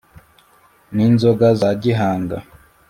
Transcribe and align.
ni 0.95 1.05
nzoga 1.13 1.47
za 1.59 1.69
gihanga 1.81 2.37